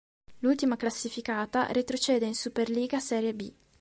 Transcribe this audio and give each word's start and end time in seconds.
L'ultima 0.39 0.77
classificata 0.77 1.67
retrocede 1.67 2.25
in 2.25 2.33
"Superliga 2.33 2.99
Série 2.99 3.35
B". 3.35 3.53